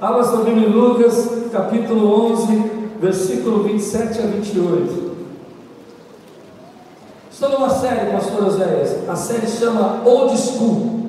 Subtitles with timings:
[0.00, 5.08] Abra sua Bíblia em Lucas, capítulo 11, versículo 27 a 28.
[7.32, 9.08] Estou numa série, pastor Oséias.
[9.08, 11.00] A série chama Old School.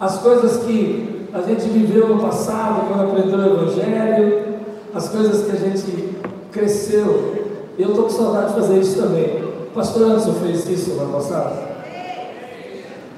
[0.00, 4.54] As coisas que a gente viveu no passado, quando aprendeu o Evangelho,
[4.94, 6.16] as coisas que a gente
[6.50, 7.34] cresceu.
[7.78, 9.44] Eu estou com saudade de fazer isso também.
[9.44, 11.58] O pastor Anderson fez isso no ano passado?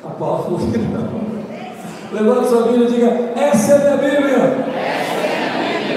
[0.04, 1.35] A Paula falou que não.
[2.18, 4.66] Levanta sua Bíblia e diga: Essa é a minha Bíblia.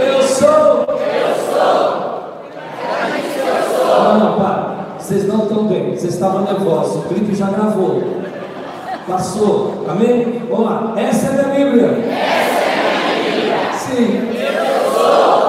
[0.06, 0.86] Eu sou.
[0.90, 2.10] Eu sou.
[3.88, 4.98] Não, não, para.
[5.00, 5.96] Vocês não estão bem.
[5.96, 7.06] Vocês estavam nervosos.
[7.06, 8.04] O clipe já gravou.
[9.08, 9.86] Passou.
[9.88, 10.44] Amém?
[10.50, 10.94] Vamos lá.
[10.98, 11.88] Essa é a minha Bíblia.
[12.12, 13.58] Essa é a minha Bíblia.
[13.78, 14.30] Sim.
[14.34, 15.40] Eu sou.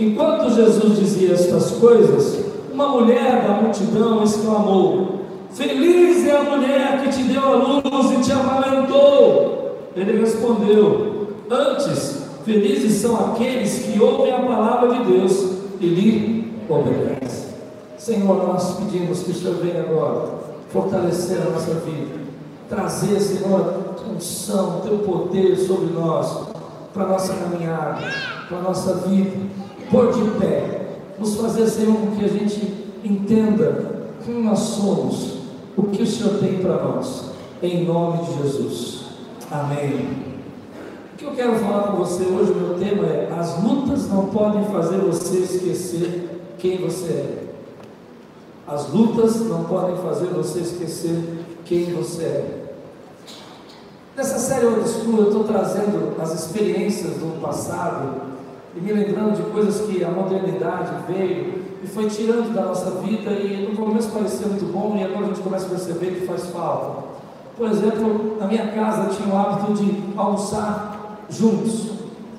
[0.00, 2.42] Enquanto Jesus dizia estas coisas,
[2.72, 5.20] uma mulher da multidão exclamou:
[5.50, 9.79] Feliz é a mulher que te deu a luz e te amamentou.
[9.94, 17.50] Ele respondeu: Antes, felizes são aqueles que ouvem a palavra de Deus e lhe obedecem.
[17.98, 22.20] Senhor, nós pedimos que o Senhor venha agora fortalecer a nossa vida,
[22.68, 26.48] trazer, Senhor, unção, teu poder sobre nós,
[26.94, 28.00] para a nossa caminhada,
[28.48, 29.36] para a nossa vida
[29.90, 30.86] pôr de pé,
[31.18, 35.38] nos fazer, Senhor, que a gente entenda quem nós somos,
[35.76, 38.99] o que o Senhor tem para nós, em nome de Jesus.
[39.50, 40.08] Amém.
[41.12, 44.64] O que eu quero falar com você hoje, meu tema é: as lutas não podem
[44.66, 47.44] fazer você esquecer quem você é.
[48.68, 52.74] As lutas não podem fazer você esquecer quem você é.
[54.16, 58.20] Nessa série Old eu estou trazendo as experiências do passado
[58.76, 63.32] e me lembrando de coisas que a modernidade veio e foi tirando da nossa vida
[63.32, 66.46] e no começo parecia muito bom e agora a gente começa a perceber que faz
[66.50, 67.09] falta.
[67.60, 71.90] Por exemplo, na minha casa tinha o hábito de almoçar juntos.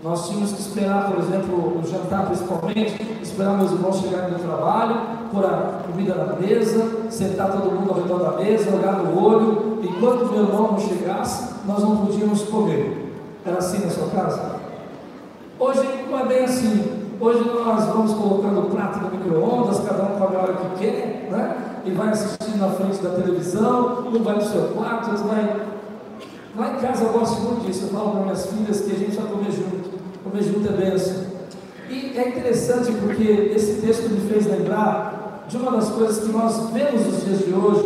[0.04, 5.00] Nós tínhamos que esperar, por exemplo, no jantar principalmente, esperar meus irmãos chegarem do trabalho,
[5.32, 9.78] pôr a comida na mesa, sentar todo mundo ao redor da mesa, olhar no olho.
[9.84, 13.14] Enquanto meu irmão não chegasse, nós não podíamos comer.
[13.46, 14.56] Era assim na sua casa?
[15.60, 17.00] Hoje não é bem assim.
[17.20, 21.28] Hoje nós vamos colocando o prato no micro-ondas, cada um come a hora que quer,
[21.30, 21.71] né?
[21.84, 25.62] E vai assistindo na frente da televisão, um vai no seu quarto, outro vai.
[26.58, 27.86] Lá em casa eu gosto muito disso.
[27.86, 29.90] Eu falo para minhas filhas que a gente vai comer junto.
[30.24, 31.32] Comer junto é benção.
[31.90, 36.70] E é interessante porque esse texto me fez lembrar de uma das coisas que nós
[36.70, 37.86] vemos nos dias de hoje,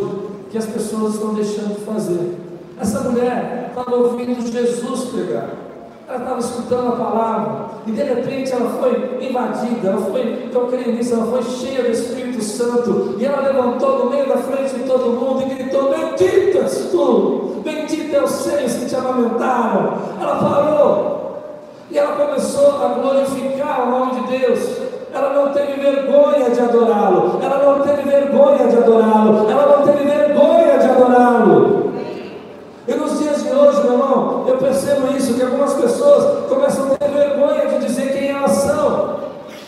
[0.52, 2.38] que as pessoas estão deixando de fazer.
[2.80, 5.50] Essa mulher estava ouvindo Jesus pregar.
[6.08, 10.96] Ela estava escutando a palavra e de repente ela foi invadida, ela foi, eu creio
[10.96, 14.84] nisso, ela foi cheia do Espírito Santo e ela levantou no meio da frente de
[14.84, 19.94] todo mundo e gritou: Bendito és tu, bendito é os seres que te amamentaram.
[20.20, 21.16] Ela parou
[21.90, 24.60] e ela começou a glorificar o nome de Deus.
[25.14, 30.04] Ela não teve vergonha de adorá-lo, ela não teve vergonha de adorá-lo, ela não teve
[30.04, 31.94] vergonha de adorá-lo.
[32.88, 36.98] E nos dias de hoje, meu irmão, eu percebo isso, que algumas pessoas começam a
[36.98, 39.16] ter vergonha de dizer quem elas são.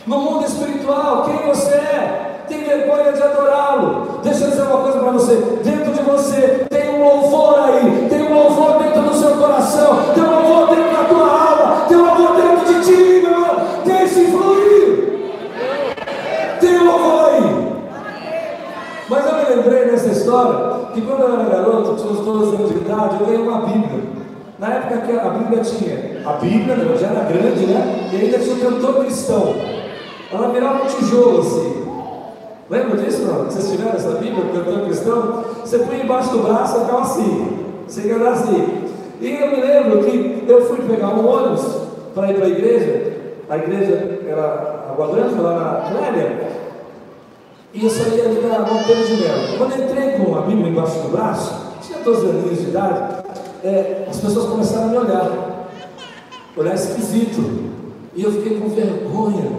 [0.06, 4.20] No mundo espiritual, quem você é, tem vergonha de adorá-lo.
[4.24, 8.22] Deixa eu dizer uma coisa para você: dentro de você tem um louvor aí, tem
[8.24, 12.06] um louvor dentro do seu coração, tem um louvor dentro da tua alma, tem um
[12.06, 13.56] louvor dentro de ti, meu irmão.
[13.86, 15.32] Deixe fluir.
[16.60, 17.68] Tem um louvor aí.
[19.10, 22.70] Mas eu me lembrei nessa história que quando eu era garoto, tinha uns 12 anos
[22.70, 24.18] de idade, eu ganhei uma Bíblia.
[24.60, 28.10] Na época que a Bíblia tinha, a Bíblia já era grande, né?
[28.12, 29.56] E ainda tinha um cantor cristão.
[30.32, 31.87] Ela virava um tijolo assim.
[32.70, 33.46] Lembra disso não?
[33.46, 35.46] Vocês tiveram essa Bíblia, o cantor cristão?
[35.62, 37.58] Você põe embaixo do braço e ficava assim.
[37.88, 38.88] Você ia andar assim.
[39.22, 41.66] E eu me lembro que eu fui pegar um ônibus
[42.14, 43.14] para ir para a igreja.
[43.50, 46.48] A igreja era Água Grande, lá na Clélia.
[47.74, 49.58] E eu saí ali da Montanha de Mel.
[49.58, 53.24] Quando entrei com a Bíblia embaixo do braço, tinha 12 anos de idade,
[53.64, 55.68] é, as pessoas começaram a me olhar.
[56.58, 57.72] Olhar esquisito.
[58.14, 59.52] E eu fiquei com vergonha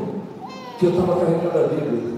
[0.78, 2.17] que eu estava carregando a Bíblia.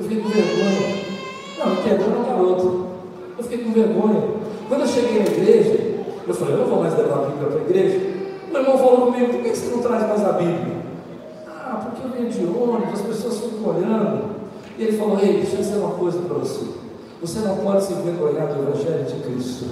[0.00, 0.96] Eu fiquei com vergonha.
[1.58, 2.86] Não, quebrou no garoto.
[3.36, 4.22] Eu fiquei com vergonha.
[4.66, 5.78] Quando eu cheguei na igreja,
[6.26, 8.00] eu falei, eu não vou mais levar a Bíblia para a igreja.
[8.50, 10.80] Meu irmão falou comigo, por que você não traz mais a Bíblia?
[11.46, 14.30] Ah, porque eu venho de ônibus, as pessoas ficam olhando.
[14.78, 16.64] E ele falou: Ei, deixa eu dizer uma coisa para você.
[17.20, 19.66] Você não pode se envergonhar do Evangelho de Cristo.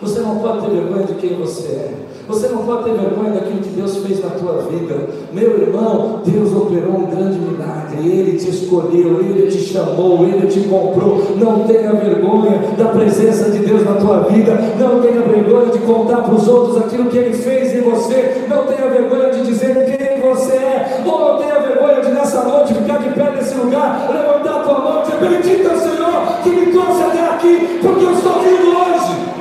[0.00, 1.94] Você não pode ter vergonha de quem você é.
[2.28, 5.08] Você não pode ter vergonha daquilo que Deus fez na tua vida.
[5.32, 8.08] Meu irmão, Deus operou um grande milagre.
[8.08, 11.22] Ele te escolheu, Ele te chamou, Ele te comprou.
[11.36, 14.58] Não tenha vergonha da presença de Deus na tua vida.
[14.78, 18.46] Não tenha vergonha de contar para os outros aquilo que Ele fez em você.
[18.48, 21.02] Não tenha vergonha de dizer quem você é.
[21.04, 24.78] Ou não tenha vergonha de nessa noite ficar de pé nesse lugar, levantar a tua
[24.78, 28.68] mão e dizer: Bendito é Senhor que me trouxe até aqui, porque eu estou vivo
[28.70, 29.32] hoje.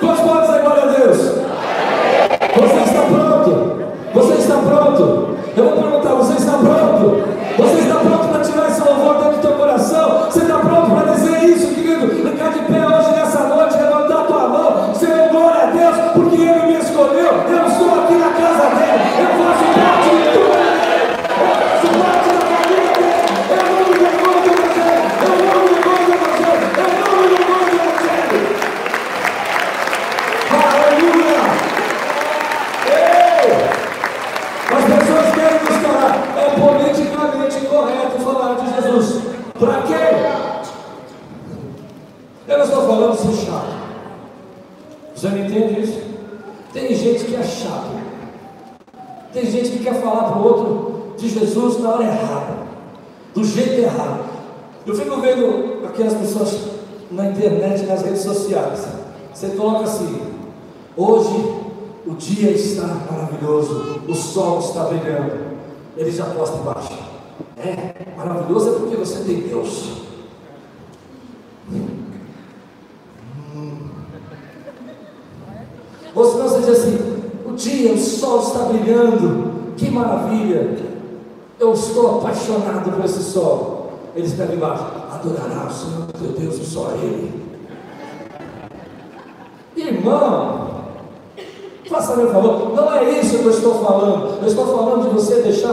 [0.00, 1.18] Quantos podem dizer glória a Deus?
[2.56, 3.72] Você está pronto?
[4.14, 5.34] Você está pronto?
[5.56, 7.22] Eu vou perguntar: você está pronto?
[7.56, 10.24] Você está pronto para tirar esse louvor dentro do teu coração?
[10.24, 12.08] Você está pronto para dizer isso, querido?
[12.08, 16.42] Ficar de pé hoje nessa noite, levantar a tua mão, Senhor, glória a Deus, porque
[16.42, 17.32] Ele me escolheu.
[17.32, 20.54] Eu estou aqui na casa dele, eu faço parte de tudo.
[21.30, 23.22] Eu faço parte da família dele.
[23.50, 25.06] Eu não me vergonho do Evangelho.
[25.22, 26.64] Eu não me vergonho do Evangelho.
[26.76, 28.42] Eu não me vergonho do Evangelho.
[30.74, 31.42] Aleluia!
[32.90, 33.74] Ei!
[34.74, 39.22] As pessoas querem nos falar, é politicamente correto falar de Jesus.
[39.58, 40.02] Para quê?
[42.48, 43.74] Eu não estou falando ser chato.
[45.14, 46.00] Você não entende isso?
[46.72, 47.90] Tem gente que é chato.
[49.32, 52.54] Tem gente que quer falar para o outro de Jesus na hora errada,
[53.32, 54.24] do jeito errado.
[54.86, 56.58] Eu fico vendo aquelas pessoas
[57.10, 58.86] na internet, nas redes sociais.
[59.32, 60.20] Você coloca assim:
[60.96, 61.62] hoje
[62.06, 65.54] o dia está maravilhoso, o sol está brilhando.
[65.96, 66.98] Ele já posta embaixo.
[67.56, 70.04] É, maravilhoso é porque você tem Deus.
[76.14, 76.98] Ou senão você diz assim:
[77.46, 80.76] o dia, o sol está brilhando, que maravilha.
[81.58, 83.92] Eu estou apaixonado por esse sol.
[84.14, 87.42] Ele escreve embaixo: adorará o Senhor teu Deus e só a Ele.
[89.76, 90.84] Irmão,
[91.88, 94.40] faça meu favor, não é isso que eu estou falando.
[94.40, 95.10] Eu estou falando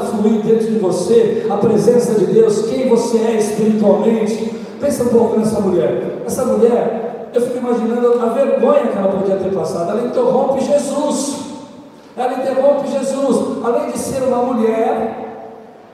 [0.02, 4.52] fluir dentro de você a presença de Deus, quem você é espiritualmente.
[4.80, 6.24] Pensa um pouco nessa mulher.
[6.26, 9.92] Essa mulher, eu fico imaginando a vergonha que ela podia ter passado.
[9.92, 11.40] Ela interrompe Jesus.
[12.18, 13.64] Ela interrompe Jesus.
[13.64, 15.22] Além de ser uma mulher,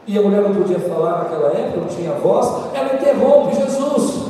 [0.07, 4.27] e a mulher não podia falar naquela época, não tinha voz, ela interrompe Jesus.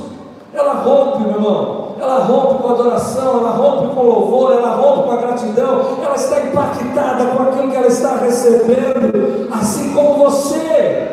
[0.53, 1.87] Ela rompe, meu irmão.
[2.00, 6.42] Ela rompe com adoração, ela rompe com louvor, ela rompe com a gratidão, ela está
[6.42, 11.08] impactada com aquilo que ela está recebendo, assim como você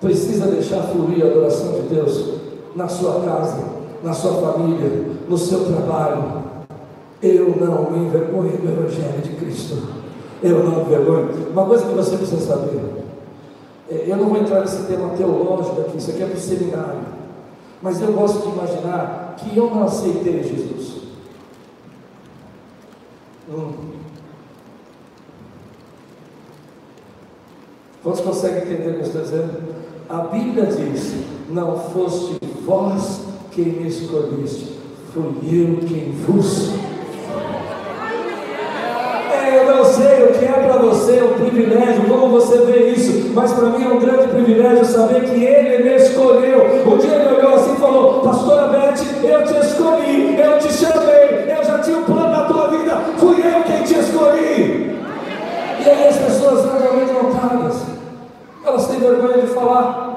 [0.00, 2.34] precisa deixar fluir a adoração de Deus
[2.76, 3.58] na sua casa,
[4.02, 6.44] na sua família, no seu trabalho.
[7.22, 9.78] Eu não me envergonho do Evangelho de Cristo.
[10.42, 11.30] Eu não me envergonho.
[11.50, 12.80] Uma coisa que você precisa saber.
[13.90, 17.00] é, Eu não vou entrar nesse tema teológico aqui, isso aqui é para o seminário.
[17.80, 21.02] Mas eu gosto de imaginar que eu não aceitei Jesus.
[23.48, 23.72] Hum.
[28.02, 29.74] Quantos conseguem entender o que eu estou dizendo?
[30.08, 31.14] A Bíblia diz:
[31.48, 34.78] Não foste vós quem me escolheste,
[35.12, 36.74] fui eu quem vos.
[39.32, 40.33] É, eu não sei o
[40.84, 44.28] que é você um privilégio, como você vê isso, mas para mim é um grande
[44.28, 46.86] privilégio saber que Ele me escolheu.
[46.86, 51.56] Um dia Ele olhou assim e falou: Pastora Beth, eu te escolhi, eu te chamei,
[51.56, 54.98] eu já tinha um plano na tua vida, fui eu quem te escolhi.
[55.84, 57.82] E aí as pessoas realmente notadas,
[58.64, 60.14] elas têm vergonha de falar.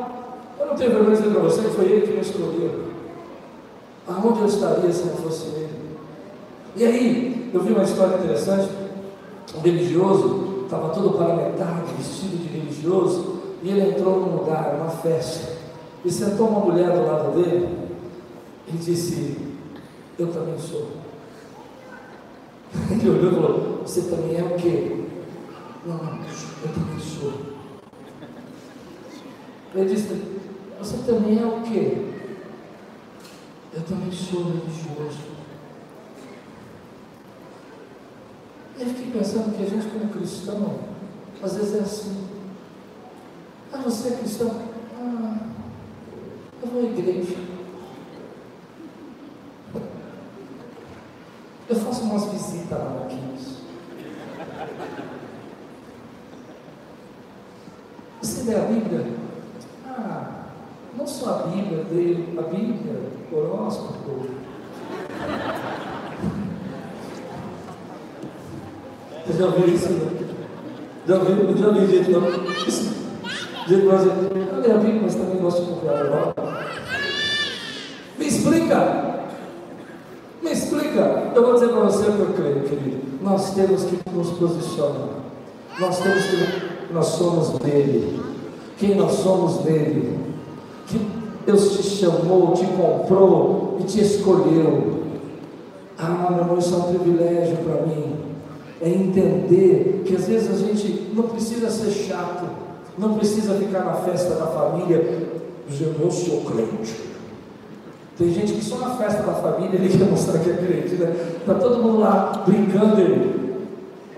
[0.60, 2.88] Eu não tenho vergonha de dizer para você que foi Ele que me escolheu.
[4.08, 5.68] Aonde eu estaria se não fosse Ele?
[6.76, 8.70] E aí, eu vi uma história interessante.
[9.58, 15.58] Um religioso estava todo paramentado, vestido de religioso, e ele entrou num lugar, uma festa,
[16.06, 17.90] e sentou uma mulher do lado dele
[18.68, 19.38] e disse:
[20.20, 20.90] Eu também sou.
[22.92, 25.06] Ele olhou e falou: Você também é o quê?
[25.86, 27.34] Não, eu também sou.
[29.74, 30.22] Ele disse:
[30.80, 32.08] Você também é o quê?
[33.74, 35.37] Eu também sou religioso.
[38.80, 40.80] Eu fiquei pensando que a gente, como cristão,
[41.42, 42.28] às vezes é assim.
[43.74, 44.52] Ah, você é cristão?
[45.00, 45.38] Ah,
[46.62, 47.38] eu vou à igreja.
[51.70, 53.58] Eu faço umas visitas lá naqueles.
[58.22, 59.08] Você lê a Bíblia?
[59.88, 60.46] Ah,
[60.96, 64.47] não só a Bíblia, a Bíblia, horóscopo.
[69.28, 69.90] Você já ouviu isso?
[71.06, 71.58] Já ouviu?
[71.58, 72.22] Já ouviu gente não?
[73.68, 76.34] Diz para você, eu a Bíblia, mas também gosto de confiar agora.
[78.18, 79.26] Me explica.
[80.42, 81.32] Me explica.
[81.36, 83.02] Eu vou dizer para você o que eu creio, querido.
[83.22, 85.10] Nós temos que nos posicionar.
[85.78, 86.94] Nós temos que.
[86.94, 88.22] Nós somos dele.
[88.78, 90.18] Quem nós somos dele.
[90.88, 91.06] Que
[91.46, 95.04] Deus te chamou, te comprou e te escolheu.
[95.98, 98.27] Ah, meu irmão, isso é um privilégio para mim.
[98.82, 102.48] É entender que às vezes a gente não precisa ser chato,
[102.98, 105.28] não precisa ficar na festa da família
[105.68, 107.08] dizendo eu sou crente.
[108.18, 111.36] Tem gente que só na festa da família ele quer mostrar que é crente, né?
[111.40, 113.68] Está todo mundo lá brincando ele.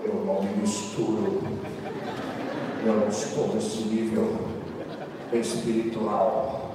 [0.02, 1.40] Eu não me misturo.
[2.84, 4.36] Eu não estou nesse nível
[5.32, 6.72] espiritual.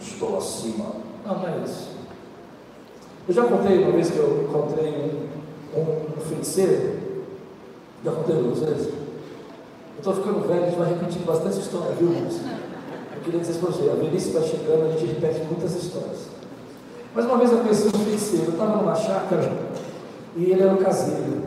[0.00, 0.86] Estou acima.
[1.24, 1.94] Não, não é isso.
[3.28, 4.90] Eu já contei uma vez que eu encontrei
[5.74, 7.03] um, um, um feiticeiro.
[8.04, 8.88] Já contei para vocês?
[8.88, 12.38] Eu estou ficando velho, a gente vai repetindo bastante história, viu, irmãos?
[13.16, 16.26] Eu queria dizer para você, a velhice vai chegando, a gente repete muitas histórias.
[17.14, 19.50] Mas uma vez eu conheci um feiticeiro, eu estava numa chácara
[20.36, 21.44] e ele era um caseiro.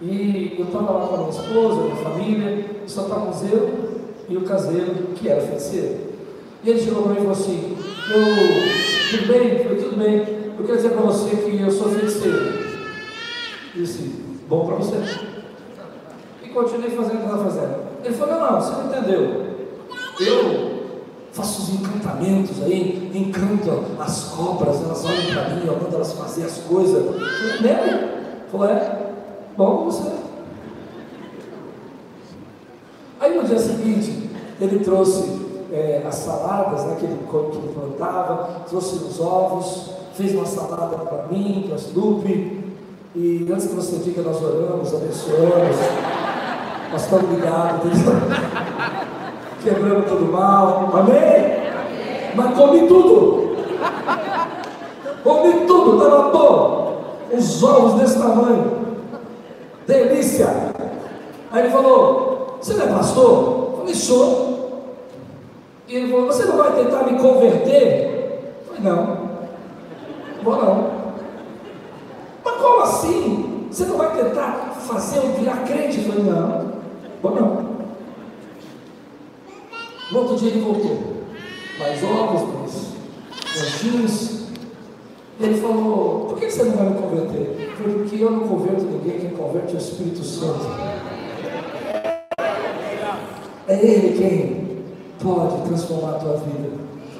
[0.00, 4.36] E eu estava lá com a minha esposa, minha família, e só estávamos eu e
[4.38, 5.98] o caseiro, que era feiticeiro.
[6.64, 7.76] E ele chegou para mim e falou assim:
[8.10, 9.80] eu, Tudo bem?
[9.82, 10.38] Tudo bem.
[10.58, 12.38] Eu quero dizer para você que eu sou feiticeiro.
[13.76, 14.14] Eu disse:
[14.48, 15.27] Bom para você.
[16.48, 17.76] E continuei fazendo o que estava fazendo.
[18.02, 19.48] Ele falou: Não, não, você não entendeu.
[20.20, 20.78] Eu
[21.32, 26.44] faço os encantamentos aí, encanto as cobras, elas olham para mim, eu mando elas fazer
[26.44, 27.04] as coisas.
[27.60, 28.18] Lembra?
[28.50, 29.12] Falou, é,
[29.56, 30.10] bom você.
[33.20, 35.40] Aí no dia seguinte, ele trouxe
[35.70, 40.96] é, as saladas né, que, ele, que ele plantava, trouxe os ovos, fez uma salada
[40.96, 42.58] para mim, para as Lupe.
[43.14, 45.76] E antes que você diga, nós oramos, abençoamos,
[46.90, 47.28] nós estamos
[49.62, 51.58] quebrando todo mal, amém?
[52.34, 53.56] Mas comi tudo,
[55.22, 58.72] comi tudo, estava bom, os ovos desse tamanho,
[59.86, 60.48] delícia.
[61.50, 63.70] Aí ele falou: Você não é pastor?
[63.72, 64.58] Eu falei: Sou.
[65.88, 68.54] E ele falou: Você não vai tentar me converter?
[68.60, 69.18] Eu falei: Não,
[70.42, 70.90] vou não.
[72.44, 73.68] Mas como assim?
[73.70, 75.98] Você não vai tentar fazer eu virar crente?
[75.98, 76.67] Eu falei: Não,
[77.22, 77.78] vou não.
[80.10, 81.18] No outro dia ele voltou.
[81.78, 82.88] Mais ovos, mais
[83.62, 84.38] anjinhos.
[85.40, 87.74] Ele falou: Por que você não vai me converter?
[87.76, 90.66] Porque eu não converto ninguém, quem converte é o Espírito Santo.
[93.68, 94.68] É Ele quem
[95.22, 96.70] pode transformar a tua vida.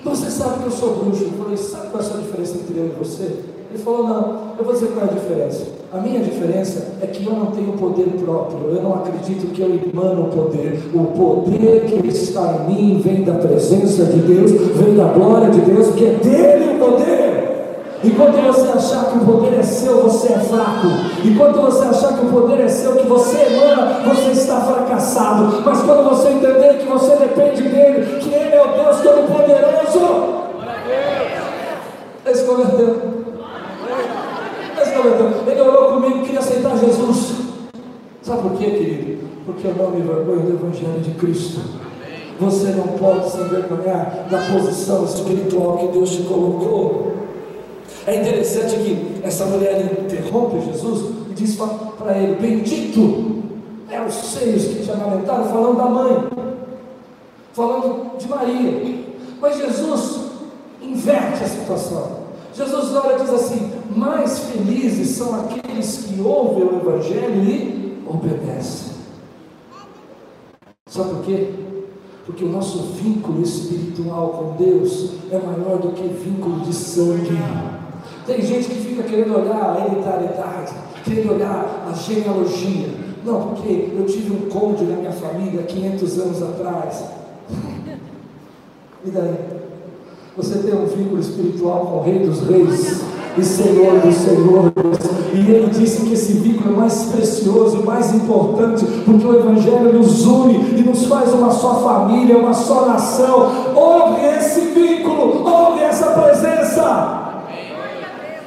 [0.04, 1.24] Você sabe que eu sou bruxo.
[1.24, 3.44] Eu falei: Sabe qual é a sua diferença entre eu e você?
[3.70, 5.77] Ele falou: Não, eu vou dizer qual é a diferença.
[5.90, 9.68] A minha diferença é que eu não tenho poder próprio, eu não acredito que eu
[9.70, 10.78] emano o poder.
[10.92, 15.62] O poder que está em mim vem da presença de Deus, vem da glória de
[15.62, 17.28] Deus, que é dele o poder.
[18.04, 20.88] Enquanto você achar que o poder é seu, você é fraco.
[21.24, 25.62] Enquanto você achar que o poder é seu, que você emana, você está fracassado.
[25.64, 30.34] Mas quando você entender que você depende dele, que ele é o Deus Todo-Poderoso,
[32.26, 33.18] ele se converteu.
[35.46, 37.32] Ele orou comigo, queria aceitar Jesus.
[38.28, 39.24] Sabe por quê, querido?
[39.46, 41.62] Porque eu não me envergonho do Evangelho de Cristo.
[42.38, 47.14] Você não pode se envergonhar da posição espiritual que Deus te colocou.
[48.06, 53.44] É interessante que essa mulher interrompe Jesus e diz para ele: Bendito
[53.90, 56.28] é os seios que te amamentaram, falando da mãe,
[57.54, 59.04] falando de Maria.
[59.40, 60.20] Mas Jesus
[60.82, 62.18] inverte a situação.
[62.52, 67.77] Jesus olha e diz assim: Mais felizes são aqueles que ouvem o Evangelho e
[68.08, 68.98] obedecem.
[70.88, 71.50] Sabe por quê?
[72.24, 77.38] Porque o nosso vínculo espiritual com Deus é maior do que vínculo de sangue.
[78.26, 80.72] Tem gente que fica querendo olhar a hereditariedade,
[81.04, 82.88] querendo olhar a genealogia.
[83.24, 87.04] Não, porque eu tive um conde na minha família 500 anos atrás.
[89.04, 89.32] E daí?
[90.36, 93.00] Você tem um vínculo espiritual com o Rei dos Reis
[93.38, 94.72] e Senhor dos Senhores.
[95.32, 100.24] E ele disse que esse vínculo é mais precioso, mais importante, porque o Evangelho nos
[100.26, 103.50] une e nos faz uma só família, uma só nação.
[103.76, 107.24] Honre esse vínculo, honre essa presença.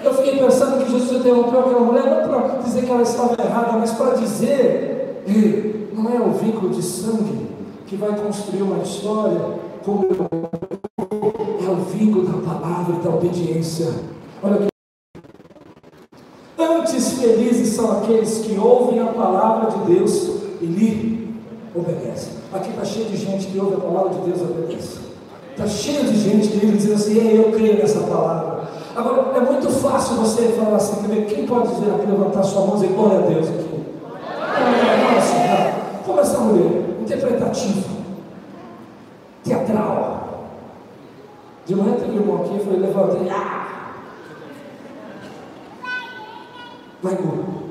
[0.03, 3.77] Eu fiquei pensando que Jesus interrompeu aquela mulher não para dizer que ela estava errada,
[3.77, 7.49] mas para dizer que não é o vínculo de sangue
[7.85, 9.39] que vai construir uma história
[9.85, 13.91] como é o vínculo da palavra e da obediência.
[14.43, 14.70] Olha aqui.
[17.21, 20.27] Felizes são aqueles que ouvem a palavra de Deus
[20.59, 21.35] e lhe
[21.75, 22.33] obedecem.
[22.51, 24.99] Aqui está cheio de gente que ouve a palavra de Deus e obedece.
[25.51, 28.61] Está cheio de gente que dizendo assim, Ei, eu creio nessa palavra.
[28.95, 30.95] Agora, é muito fácil você falar assim,
[31.29, 33.83] quem pode dizer aqui, levantar sua mão e dizer glória a Deus aqui?
[35.13, 37.89] Nossa, começa a mulher, interpretativo,
[39.43, 40.47] teatral.
[41.67, 43.80] De manhã teve um aqui, foi levantei, ah!
[47.03, 47.61] Vai embora.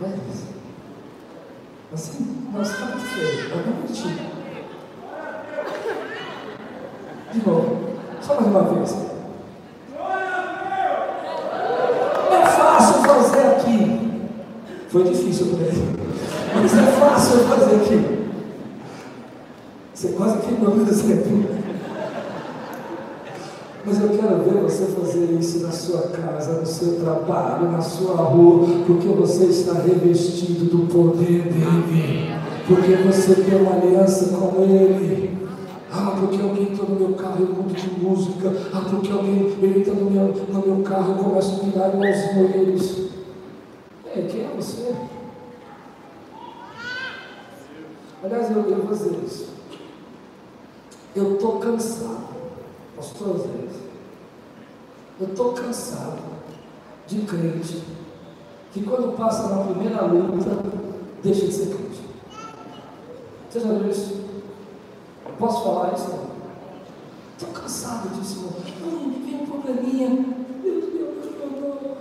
[0.00, 0.14] Vai,
[1.92, 4.18] assim, nós estamos feios, vai mentir.
[7.32, 7.90] De novo.
[8.20, 8.96] Só mais uma vez.
[12.32, 14.22] É fácil fazer aqui.
[14.88, 15.70] Foi difícil também.
[16.54, 18.28] Mas é fácil fazer aqui.
[19.94, 21.60] Você quase queimou meu exemplo.
[23.84, 28.14] Mas eu quero ver você fazer isso na sua casa, no seu trabalho, na sua
[28.14, 32.30] rua, porque você está revestido do poder dele,
[32.68, 35.38] porque você tem uma aliança com ele.
[35.92, 38.52] Ah, porque alguém está no meu carro, eu mudo de música.
[38.72, 42.56] Ah, porque alguém está no meu, no meu carro, eu começo a virar igualzinho a
[42.56, 43.10] eles.
[44.06, 44.94] É, quem é você?
[48.22, 49.48] Aliás, eu devo fazer isso.
[51.16, 52.28] Eu estou cansado,
[52.96, 53.89] pastor Zé.
[55.20, 56.18] Eu estou cansado
[57.06, 57.84] de crente
[58.72, 60.50] que quando passa na primeira luta,
[61.22, 62.00] deixa de ser crente.
[63.50, 64.18] Você já viu isso?
[65.38, 66.30] Posso falar isso?
[67.36, 68.52] Estou cansado disso, irmão.
[68.64, 70.08] Ai, vem um probleminha.
[70.08, 70.30] Meu
[70.62, 71.96] Deus, meu Deus.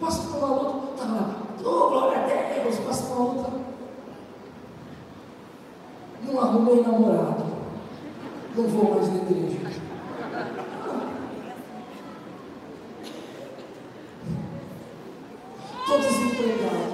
[0.00, 0.96] Por uma luta.
[0.96, 1.36] Tá lá.
[1.60, 2.76] Oh, glória a Deus.
[2.80, 3.50] Passa por uma luta.
[6.24, 7.44] Não arrumei namorado.
[8.56, 9.82] Não vou mais na igreja.
[15.80, 16.92] Estou desempregado.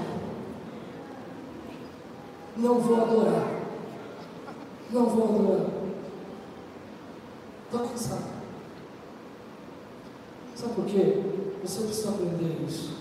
[2.58, 3.46] Não vou adorar.
[4.90, 5.70] Não vou adorar.
[7.64, 8.24] Estou cansado.
[10.56, 11.22] Sabe por quê?
[11.62, 12.98] Você precisa aprender isso.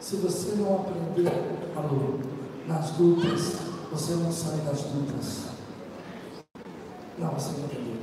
[0.00, 1.00] Se você não aprender
[1.82, 2.30] lutar
[2.66, 3.56] nas lutas,
[3.90, 5.46] você não sai das lutas.
[7.18, 7.99] Não, você não entendeu.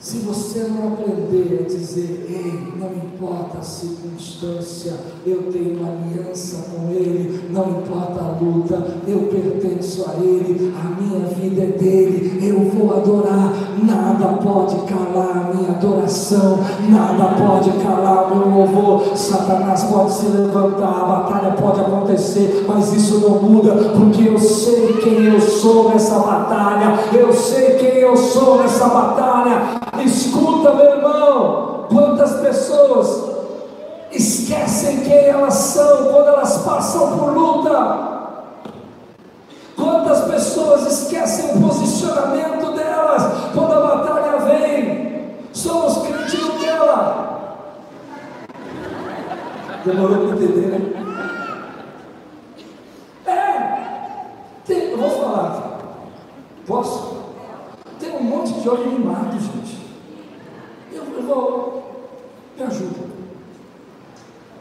[0.00, 4.92] Se você não aprender a dizer, ei, não importa a circunstância,
[5.26, 11.26] eu tenho aliança com Ele, não importa a luta, eu pertenço a Ele, a minha
[11.26, 18.32] vida é dele, eu vou adorar, nada pode calar a minha adoração, nada pode calar
[18.32, 19.16] o meu louvor.
[19.16, 24.92] Satanás pode se levantar, a batalha pode acontecer, mas isso não muda, porque eu sei
[25.02, 29.78] quem eu sou nessa batalha, eu sei quem eu sou nessa batalha.
[30.04, 33.36] Escuta, meu irmão, quantas pessoas
[34.12, 38.08] esquecem quem elas são quando elas passam por luta.
[39.76, 43.22] Quantas pessoas esquecem o posicionamento delas
[43.54, 45.36] quando a batalha vem?
[45.52, 47.28] Somos crentes Nutella.
[49.84, 50.98] Demorou para entender, né?
[53.26, 54.08] É,
[54.66, 55.78] tem, eu vou falar.
[56.66, 57.18] Posso?
[58.00, 59.57] Tem um monte de olho animado, gente.
[61.28, 63.00] Me ajuda.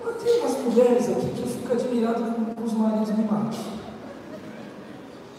[0.03, 2.23] Mas tem umas mulheres aqui que eu fico admirado
[2.55, 3.57] com os maridos mimados.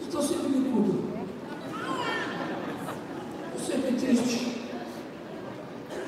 [0.01, 1.03] Estou sempre bicudo.
[3.53, 4.71] Eu sempre triste.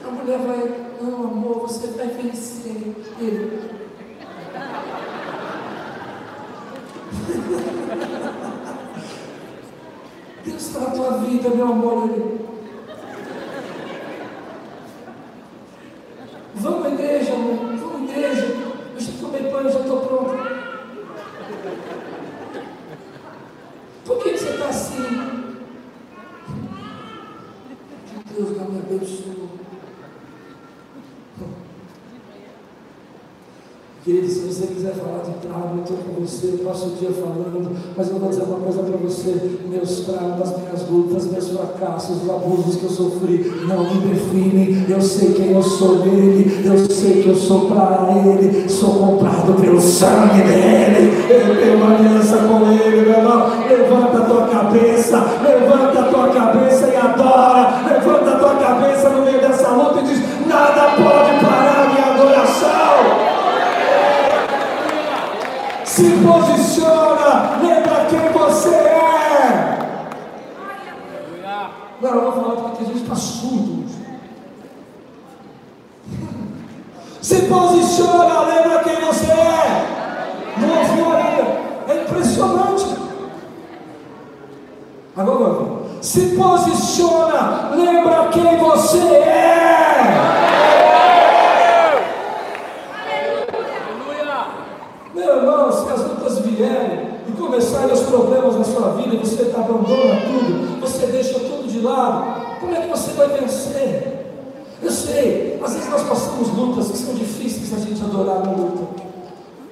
[0.04, 2.96] A mulher vai, não amor, você vai vencer.
[3.20, 3.70] Ele.
[10.44, 12.10] Deus na tua vida, meu amor.
[12.10, 12.41] Ele.
[16.56, 17.76] Vamos à igreja, amor.
[17.76, 18.46] Vamos à igreja.
[18.94, 20.32] Eu já tomei banho, já estou pronto.
[24.06, 25.54] Por que, que você está assim?
[28.28, 29.42] Que Deus não me abençoe.
[34.04, 37.12] Querido, se você quiser falar de trauma, eu estou com você, eu passo o dia
[37.12, 42.24] falando, mas eu vou dizer uma coisa para você: meus traumas, minhas lutas, meus fracassos,
[42.24, 44.88] os abusos que eu sofri não me definem.
[44.90, 49.62] Eu sei quem eu sou nele, eu sei que eu sou para ele, sou comprado
[49.62, 53.52] pelo sangue dele, eu tenho uma aliança com ele, meu irmão.
[53.70, 59.26] Levanta a tua cabeça, levanta a tua cabeça e adora, levanta a tua cabeça no
[59.26, 62.82] meio dessa luta e diz: nada pode parar a minha adoração
[66.02, 69.78] se posiciona, lembra quem você é.
[72.00, 73.86] Agora eu vou falar porque tem gente está surdo.
[77.22, 79.86] Se posiciona, lembra quem você é.
[80.58, 80.72] Não.
[81.88, 82.98] É impressionante.
[85.16, 89.52] Agora, se posiciona, lembra quem você é.
[95.14, 95.72] Meu irmão,
[96.62, 101.80] vierem e começarem os problemas na sua vida, você abandona tudo, você deixa tudo de
[101.80, 104.19] lado, como é que você vai vencer?
[104.82, 109.02] Eu sei, às vezes nós passamos lutas que são difíceis a gente adorar na luta.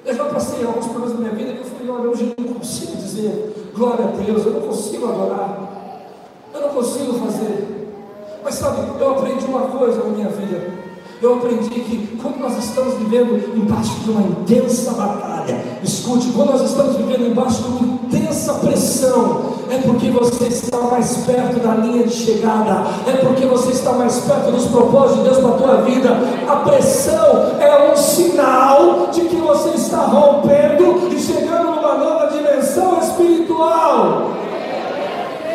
[0.04, 2.54] Eu já passei alguns problemas na minha vida que eu falei, olha, hoje eu não
[2.54, 6.02] consigo dizer glória a Deus, eu não consigo adorar,
[6.54, 7.88] eu não consigo fazer.
[8.42, 10.79] Mas sabe, eu aprendi uma coisa na minha vida.
[11.22, 16.62] Eu aprendi que quando nós estamos vivendo embaixo de uma intensa batalha, escute, quando nós
[16.62, 22.04] estamos vivendo embaixo de uma intensa pressão, é porque você está mais perto da linha
[22.04, 25.82] de chegada, é porque você está mais perto dos propósitos de Deus para a tua
[25.82, 26.08] vida.
[26.48, 32.98] A pressão é um sinal de que você está rompendo e chegando numa nova dimensão
[32.98, 34.30] espiritual.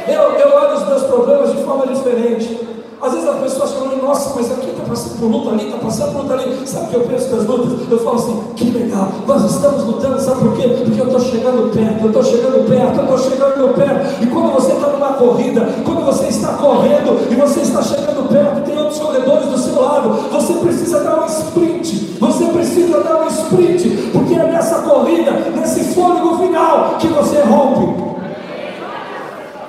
[0.08, 2.75] Eu, eu olho os meus problemas de forma diferente.
[3.06, 6.12] Às vezes as pessoas falam, nossa, mas aqui está passando por luta ali, está passando
[6.14, 6.68] por luta ali.
[6.68, 7.92] Sabe o que eu penso das lutas?
[7.92, 10.68] Eu falo assim, que legal, nós estamos lutando, sabe por quê?
[10.84, 14.24] Porque eu estou chegando perto, eu estou chegando perto, eu estou chegando perto.
[14.24, 18.66] E quando você está numa corrida, quando você está correndo e você está chegando perto,
[18.66, 23.28] tem outros corredores do seu lado, você precisa dar um sprint, você precisa dar um
[23.28, 28.04] sprint, porque é nessa corrida, nesse fôlego final, que você rompe.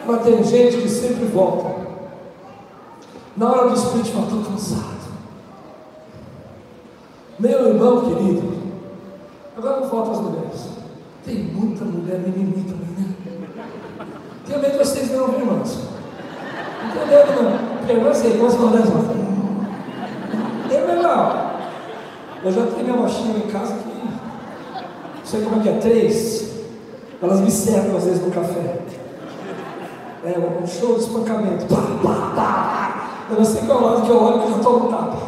[0.06, 1.75] Mas tem gente que sempre volta.
[3.36, 4.96] Na hora do sprint, fala, estou cansado.
[7.38, 8.50] Meu irmão querido,
[9.58, 10.68] agora não falta as mulheres.
[11.22, 13.14] Tem muita mulher mimimi também, né?
[14.46, 15.80] Tenho medo de vocês não, irmãos.
[16.82, 17.76] Não tenho medo não.
[17.78, 18.88] Porque eu sei, quase não dez
[20.70, 21.60] É melhor.
[22.42, 23.88] Eu já tenho minha machinha em casa que.
[23.88, 26.54] Não sei como é que é, três.
[27.20, 28.78] Elas me cercam às vezes no café.
[30.24, 31.66] É um show de espancamento.
[31.66, 32.85] Pá, pá, pá.
[33.28, 35.18] Eu não sei qual lado que eu olho que eu estou no tapa.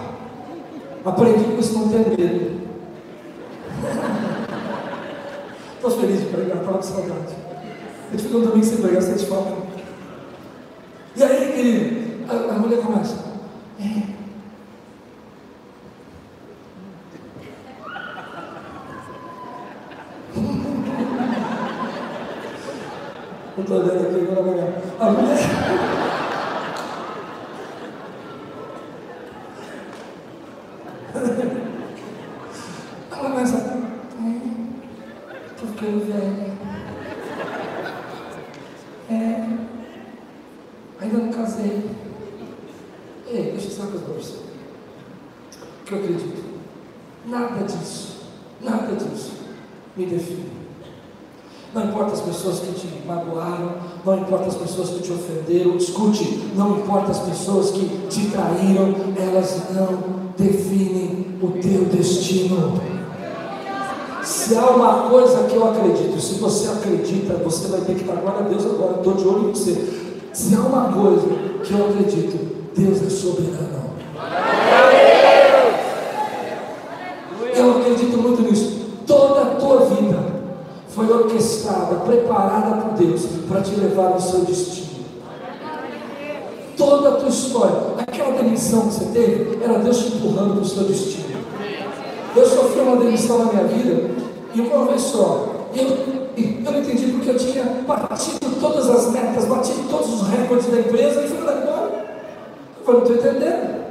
[1.04, 2.58] Aprendi com isso, não ter medo.
[5.74, 7.34] Estou feliz de pregar, estava com saudade.
[8.08, 9.52] A gente ficou um domingo sem pregar, sente falta.
[11.16, 13.16] E aí, querido, a, a mulher começa.
[13.80, 14.02] É.
[23.56, 25.88] Eu estou olhando aqui agora, a mulher.
[54.18, 58.94] não importa as pessoas que te ofenderam, escute, não importa as pessoas que te traíram,
[59.14, 62.80] elas não definem o teu destino.
[64.22, 68.16] Se há uma coisa que eu acredito, se você acredita, você vai ter que dar
[68.16, 69.76] glória a Deus agora, estou de olho em você.
[70.32, 71.26] Se há uma coisa
[71.62, 73.88] que eu acredito, Deus é soberano.
[77.54, 78.78] Eu acredito muito nisso.
[79.06, 80.18] Toda a tua vida
[80.88, 84.87] foi orquestrada, preparada por Deus para te levar ao seu destino.
[86.98, 90.64] Toda a tua história, aquela demissão que você teve, era Deus te empurrando para o
[90.64, 91.38] seu destino.
[92.34, 94.10] Eu sofri uma demissão na minha vida,
[94.52, 95.86] e uma vez só, eu,
[96.36, 100.80] eu não entendi porque eu tinha batido todas as metas, batido todos os recordes da
[100.80, 102.04] empresa e fui lá embora.
[102.80, 103.84] Eu falei, não estou entendendo.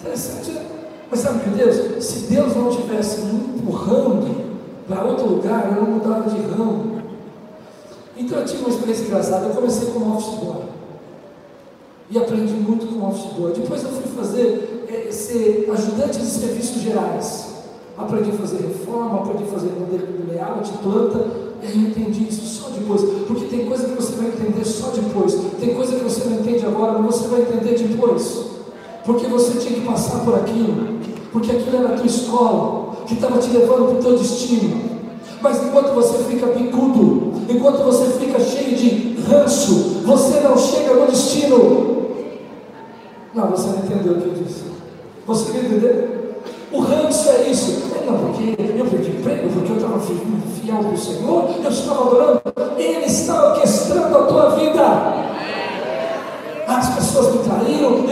[0.00, 0.66] Interessante, né?
[1.10, 2.04] Mas sabe o que Deus?
[2.04, 4.56] Se Deus não tivesse me empurrando,
[4.86, 7.02] para outro lugar, eu não mudava de ramo.
[8.16, 9.46] Então eu tive uma experiência engraçada.
[9.46, 10.75] Eu comecei como office boy.
[12.10, 13.56] E aprendi muito com office.
[13.56, 17.56] Depois eu fui fazer, é, ser ajudante de serviços gerais.
[17.98, 21.26] Aprendi a fazer reforma, aprendi a fazer modelo de layout, planta.
[21.62, 23.02] E aí entendi isso só depois.
[23.26, 25.36] Porque tem coisa que você vai entender só depois.
[25.58, 28.46] Tem coisa que você não entende agora, mas você vai entender depois.
[29.04, 30.98] Porque você tinha que passar por aquilo.
[31.32, 34.95] Porque aquilo era a tua escola que estava te levando para o teu destino.
[35.40, 41.06] Mas enquanto você fica picudo, enquanto você fica cheio de ranço, você não chega no
[41.06, 41.96] destino.
[43.34, 44.64] Não, você não entendeu o que eu disse.
[45.26, 46.40] Você quer entender?
[46.72, 47.82] O ranço é isso.
[47.94, 52.06] É, não, porque eu perdi emprego, porque eu estava fiel para o Senhor, eu estava
[52.06, 52.42] adorando.
[52.78, 54.82] Ele está orquestrando a tua vida.
[56.66, 58.02] as pessoas me traíram,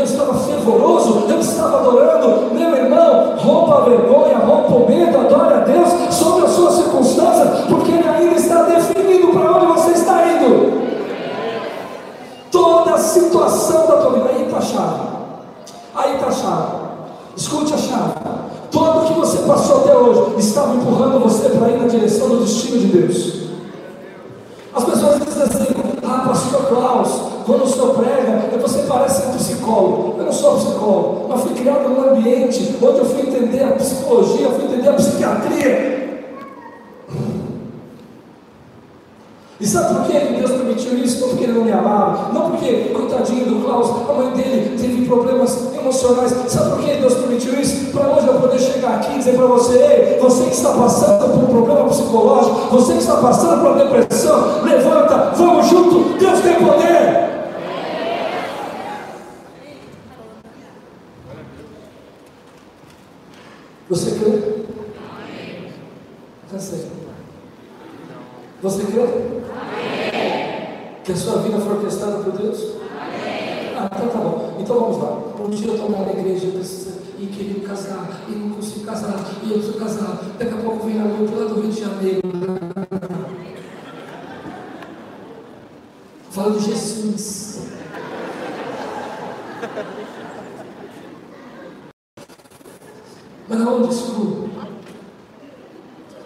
[93.49, 94.49] Mas aonde isso?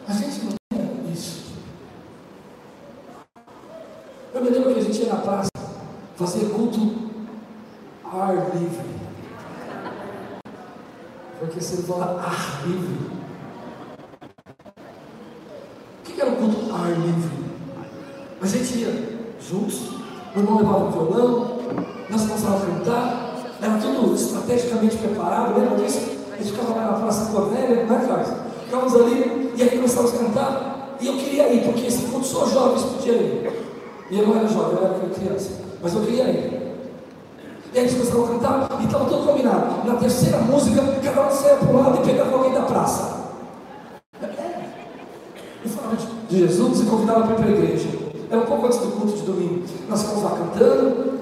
[0.09, 1.53] A gente não tem isso.
[4.35, 5.51] Eu me lembro que a gente ia na praça
[6.17, 6.81] fazer culto
[8.05, 8.99] ar livre.
[11.39, 13.19] Porque você fala ar livre.
[16.01, 17.39] O que era o culto ar livre?
[18.41, 19.91] A gente ia juntos,
[20.35, 21.58] o irmão levava o violão,
[26.39, 28.29] A gente ficava lá na Praça Cornélia, não é, Carlos?
[28.65, 30.97] Ficávamos ali e aí começávamos a cantar.
[31.01, 33.53] E eu queria ir, porque esse culto só jovens podiam ir.
[34.11, 35.51] E eu não era jovem, eu era criança.
[35.83, 36.59] Mas eu queria ir.
[37.73, 39.87] E aí eles começavam a cantar e estava tudo combinado.
[39.87, 43.19] Na terceira música, cada um saia para um lado e pegava alguém da praça.
[45.65, 45.97] E falava
[46.29, 47.89] de Jesus e convidava para ir para a igreja.
[48.31, 49.65] Era um pouco antes do culto de domingo.
[49.89, 51.19] Nós ficamos lá cantando.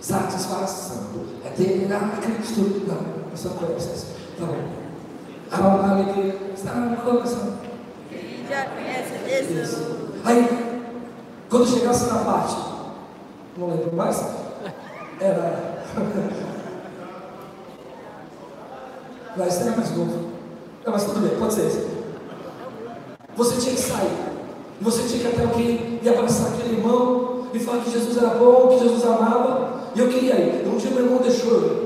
[0.00, 1.02] Satisfação
[1.44, 2.82] é ter a Cristo.
[2.86, 3.25] Não.
[3.36, 4.06] Você não conhece essa?
[4.40, 4.56] Tá bom.
[5.52, 7.58] A alegria está no coração.
[8.48, 9.78] Já conhece Jesus.
[10.24, 10.82] Aí,
[11.50, 12.56] quando chegasse na parte,
[13.58, 14.24] não lembro mais,
[15.20, 15.84] era.
[19.36, 20.30] Mas era mais novo.
[20.82, 21.86] Não, mas tudo bem, pode ser esse.
[23.36, 24.16] Você tinha que sair.
[24.80, 28.68] Você tinha que até alguém e abraçar aquele irmão e falar que Jesus era bom,
[28.68, 29.90] que Jesus amava.
[29.94, 30.66] E eu queria ir.
[30.66, 31.85] Um dia meu irmão deixou eu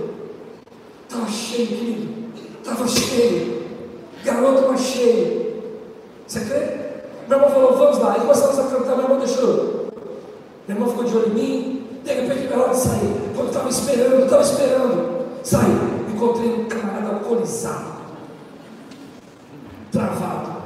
[1.31, 2.09] cheio, querido.
[2.59, 3.63] Estava cheio.
[4.25, 5.63] Garoto, mas cheio.
[6.27, 6.81] Você crê?
[7.29, 8.17] Meu irmão falou, vamos lá.
[8.17, 9.91] E começamos a cantar, meu irmão deixou.
[10.67, 11.87] Meu irmão ficou de olho em mim.
[12.05, 13.33] De repente, era hora de sair.
[13.35, 15.27] Quando estava esperando, estava esperando.
[15.43, 16.11] Saí.
[16.15, 18.01] Encontrei um camarada alcoolizado.
[19.93, 20.63] Travado.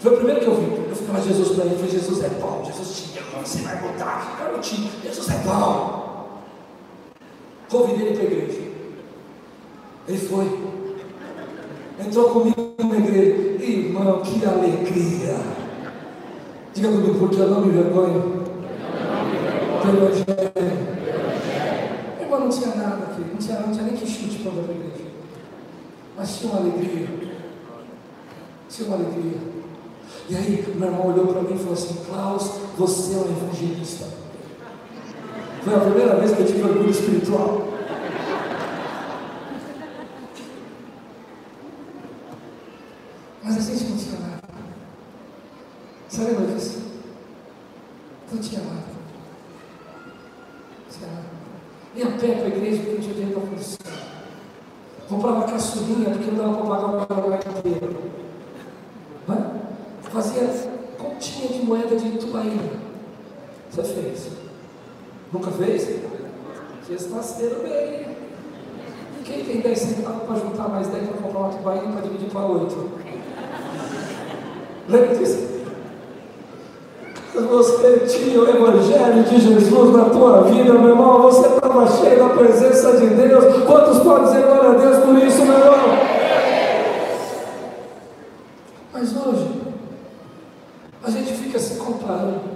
[0.00, 0.88] Foi o primeiro que eu vi.
[0.90, 1.76] Eu falei, Jesus para ele.
[1.76, 2.62] Falei, Jesus é bom.
[2.66, 3.44] Jesus te ama.
[3.44, 4.36] Você vai mudar.
[4.38, 4.90] Garotinho.
[5.02, 6.42] Jesus é bom.
[7.70, 8.63] Convidei ele para a igreja.
[10.06, 10.74] Ele foi.
[11.98, 13.64] Entrou comigo na igreja.
[13.64, 15.36] Irmão, que alegria.
[16.74, 18.44] Diga comigo, porque eu não me vergonho.
[19.82, 20.52] Do Evangelho.
[22.20, 23.22] Irmão, não tinha nada aqui.
[23.30, 25.04] Não tinha, não tinha nem que chute para a igreja.
[26.16, 27.08] Mas tinha uma alegria.
[28.68, 29.54] Tinha uma alegria.
[30.28, 34.06] E aí, meu irmão olhou para mim e falou assim: Klaus, você é um evangelista.
[35.62, 37.68] Foi a primeira vez que eu tive orgulho espiritual.
[43.42, 43.43] Mas a gente não tinha nada.
[43.43, 43.43] Você lembra disso?
[48.32, 48.82] Não tinha nada.
[50.82, 51.24] Não tinha nada.
[51.94, 53.78] Ia a pé para a igreja porque não tinha dinheiro para condição.
[55.08, 58.04] Comprava caçulinha porque não dava para pagar o carro inteiro.
[60.10, 60.42] Fazia
[60.98, 62.72] continha de moeda de tubaína.
[63.70, 64.28] Você fez?
[65.32, 66.00] Nunca fez?
[66.88, 68.16] Está sendo bem.
[69.24, 72.46] Quem tem 10 centavos para juntar mais 10 para comprar uma tubaína para dividir para
[72.46, 73.03] 8?
[74.88, 75.54] Lembra disso?
[77.34, 81.22] Você tinha o Evangelho de Jesus na tua vida, meu irmão.
[81.22, 83.64] Você estava cheio da presença de Deus.
[83.64, 85.74] Quantos podem dizer glória a Deus por isso, meu irmão?
[88.92, 89.50] Mas hoje,
[91.02, 92.54] a gente fica se comparando.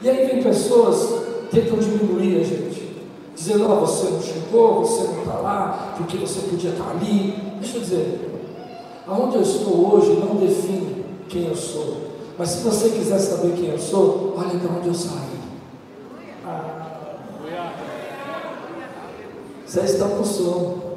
[0.00, 2.96] E aí vem pessoas tentam diminuir a gente,
[3.34, 6.90] dizendo: Ó, oh, você não chegou, você não está lá, porque você podia estar tá
[6.90, 7.34] ali.
[7.60, 8.37] Deixa eu dizer,
[9.08, 11.96] aonde eu estou hoje não define quem eu sou.
[12.38, 15.38] Mas se você quiser saber quem eu sou, olha de onde eu saí.
[19.66, 20.87] Você está com sono.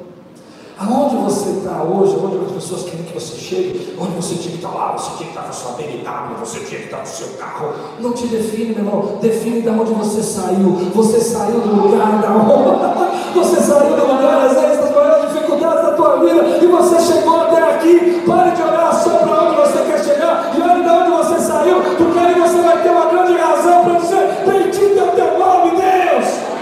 [0.82, 4.56] Aonde você está hoje, onde as pessoas querem que você chegue, onde você tinha que
[4.56, 7.06] estar lá, você tinha que estar com a sua BMW, você tinha que estar no
[7.06, 10.90] seu carro, não te define, meu irmão, define de onde você saiu.
[10.92, 15.82] Você saiu do lugar da honra, você saiu do lugar, às vezes, das maiores dificuldades
[15.86, 18.22] da tua vida, e você chegou até aqui.
[18.26, 21.76] Pare de olhar só para onde você quer chegar, e olhe de onde você saiu,
[21.96, 25.70] porque aí você vai ter uma grande razão para dizer: Bendito é o teu nome,
[25.70, 26.52] Deus.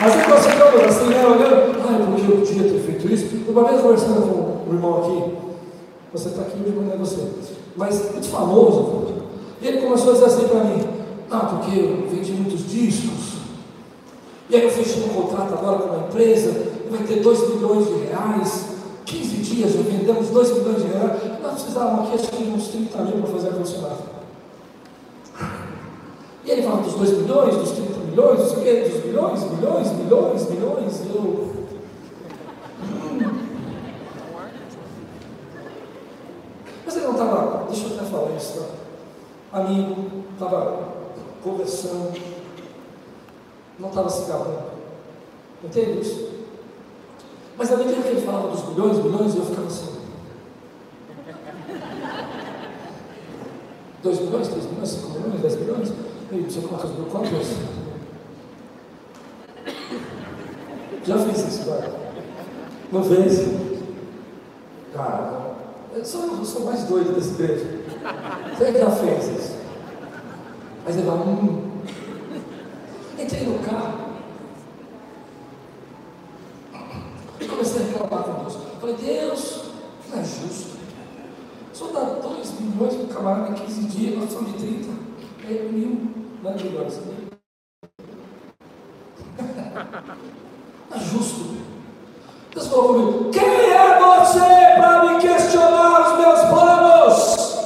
[0.00, 3.36] Mas você fica assim, né, olhando, ai, porque eu podia ter feito isso.
[3.48, 5.34] Uma vez conversando com um irmão aqui,
[6.12, 7.28] você está aqui mas não é você.
[7.76, 9.06] Mas muito famoso,
[9.60, 10.84] e ele começou a dizer assim para mim,
[11.30, 13.36] ah, porque eu vendi muitos discos,
[14.50, 16.52] e aí eu fechei um contrato agora com uma empresa,
[16.90, 18.66] vai ter 2 milhões de reais,
[19.06, 22.98] 15 dias já vendemos 2 milhões de reais, nós precisávamos aqui acho que uns 30
[23.02, 24.15] mil para fazer a funcionar.
[26.46, 30.48] E ele fala dos 2 milhões, dos 30 milhões, o quê, dos milhões, milhões, milhões,
[30.48, 31.56] milhões, e eu.
[36.84, 39.58] Mas ele não estava, deixa eu até falar isso, tá?
[39.58, 40.88] amigo, estava
[41.42, 42.16] conversando,
[43.80, 44.70] não estava se gabando.
[45.64, 46.30] Entende isso?
[47.58, 49.96] Mas à medida que ele falava dos milhões, milhões, eu ficava assim.
[54.04, 56.15] 2 milhões, 3 milhões, 5 milhões, 10 milhões?
[56.32, 57.56] E não sei quantas mil cópias.
[61.04, 61.92] Já fiz isso, cara.
[62.90, 63.46] Não fez?
[64.92, 65.54] Cara,
[65.94, 67.80] eu sou, eu sou mais doido desse igreja.
[68.56, 69.56] Você já fez isso?
[70.84, 71.70] Mas ele fala, hum.
[73.18, 74.06] Entrei no carro.
[77.40, 78.58] E comecei a reclamar com Deus.
[78.80, 79.64] Falei, Deus,
[80.10, 80.76] não é justo.
[81.72, 85.05] Só dá 2 milhões para o camarada em 15 dias, nós somos de 30.
[85.48, 86.00] É mil,
[86.42, 87.00] não é milhões.
[90.92, 91.54] É justo.
[92.52, 97.58] Deus falou comigo: Quem é você para me questionar os meus planos?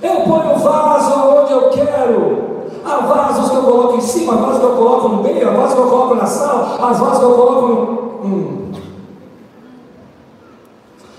[0.00, 2.38] Eu ponho vaso onde eu quero.
[2.82, 5.80] Há vasos que eu coloco em cima, vasos que eu coloco no meio, vasos que
[5.80, 8.24] eu coloco na sala, as vasos que eu coloco no.
[8.24, 8.72] Hum.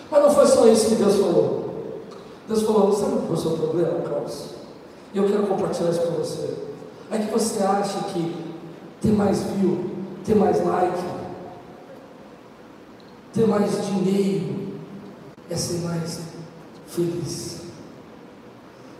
[0.09, 1.69] Mas não foi só isso que Deus falou.
[2.47, 4.58] Deus falou: Sabe qual é o seu problema, Carlos?
[5.13, 6.57] E eu quero compartilhar isso com você.
[7.11, 8.35] É que você acha que
[9.01, 9.89] ter mais view
[10.29, 11.03] ter mais like,
[13.33, 14.77] ter mais dinheiro,
[15.49, 16.19] é ser mais
[16.87, 17.61] feliz.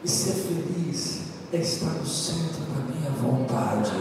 [0.04, 1.20] E ser feliz
[1.54, 3.92] é estar no centro da minha vontade.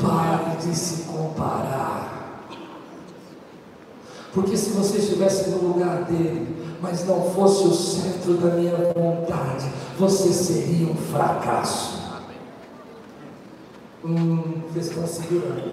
[0.00, 2.46] Pare de se comparar.
[4.32, 9.70] Porque se você estivesse no lugar dele, mas não fosse o centro da minha vontade,
[10.00, 12.00] você seria um fracasso.
[14.02, 15.72] Hum, vocês estão segurando.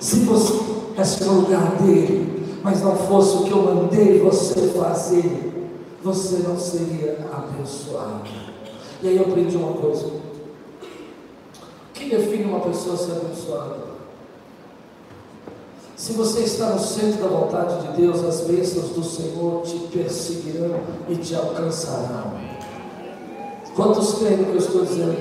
[0.00, 5.70] Se você estivesse no lugar dele, mas não fosse o que eu mandei você fazer,
[6.02, 8.28] você não seria abençoado.
[9.00, 10.10] E aí eu aprendi uma coisa.
[11.94, 13.76] Quem define uma pessoa ser abençoada?
[15.96, 20.80] Se você está no centro da vontade de Deus, as bênçãos do Senhor te perseguirão
[21.08, 22.47] e te alcançarão.
[23.78, 25.14] Quantos creem no que eu estou dizendo?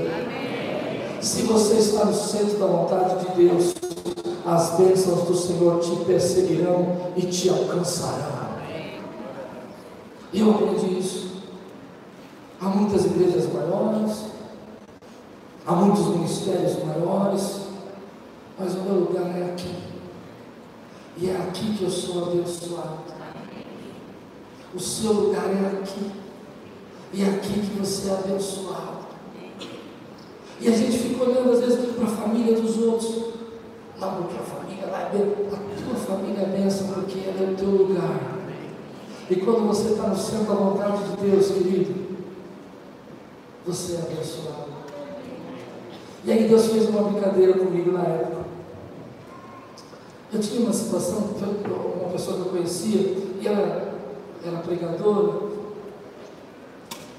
[1.22, 3.76] Se você está no centro da vontade de Deus,
[4.44, 8.48] as bênçãos do Senhor te perseguirão e te alcançarão.
[10.34, 11.34] E eu aprendi isso.
[12.60, 14.24] Há muitas igrejas maiores,
[15.64, 17.60] há muitos ministérios maiores,
[18.58, 19.76] mas o meu lugar é aqui.
[21.16, 23.02] E é aqui que eu sou abençoado.
[24.74, 26.27] O seu lugar é aqui.
[27.14, 29.08] E é aqui que você é abençoado.
[30.60, 33.34] E a gente fica olhando às vezes para a família dos outros.
[34.00, 35.08] Não, porque a família lá é.
[35.08, 38.38] A tua família é benção porque ela é o teu lugar.
[39.30, 42.08] E quando você está no centro da vontade de Deus, querido,
[43.66, 44.68] você é abençoado.
[46.24, 48.46] E aí Deus fez uma brincadeira comigo na época.
[50.34, 51.36] Eu tinha uma situação,
[52.02, 53.00] uma pessoa que eu conhecia,
[53.42, 53.94] e ela
[54.46, 55.47] era pregadora,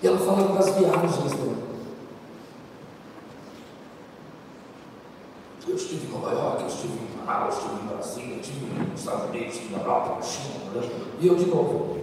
[0.01, 1.69] e ela falava das viagens dela.
[5.67, 8.67] Eu estive em Nova York, eu estive em Manaus, eu estive em Brasília, eu estive
[8.91, 9.29] nos Estados
[11.21, 11.99] E eu de novo.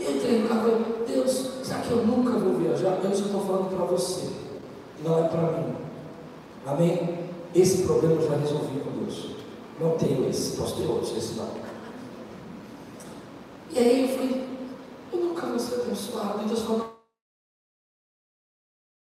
[0.00, 2.98] E entrei no carro e Deus, será que eu nunca vou viajar?
[3.04, 4.30] Eu estou falando para você,
[5.04, 5.74] não é para mim.
[6.66, 7.18] Amém?
[7.54, 9.36] Esse problema eu já resolvi com Deus.
[9.80, 11.61] Não tenho esse, posso ter outros, esse não.
[13.72, 14.48] E aí eu falei,
[15.12, 16.42] eu nunca vou ser abençoado.
[16.42, 16.92] E Deus falou,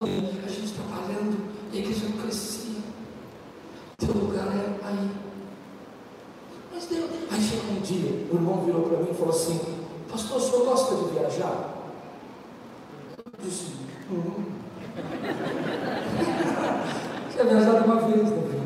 [0.04, 0.06] a
[0.48, 2.82] gente trabalhando, a igreja não crescia.
[3.98, 5.12] Teu lugar é aí.
[6.72, 7.10] Mas Deus.
[7.32, 9.60] Aí chegou um dia, o irmão virou para mim e falou assim,
[10.08, 11.74] pastor, o senhor gosta de viajar?
[13.18, 13.74] Eu disse,
[14.12, 14.54] uhum.
[17.36, 18.64] Quer viajar uma vez na vida.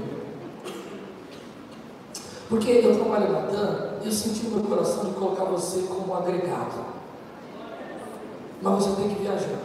[2.49, 6.13] Porque eu trabalho na TAM e eu senti no meu coração de colocar você como
[6.13, 6.85] agregado.
[8.61, 9.59] Mas você tem que viajar.